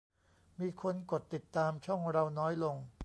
[0.59, 2.75] มีคนกดติดตามช่องเราน้อยลง